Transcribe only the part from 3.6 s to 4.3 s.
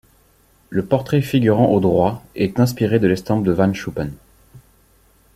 Schuppen.